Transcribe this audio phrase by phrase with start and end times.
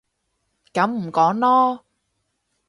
[0.73, 1.79] 噉唔講囉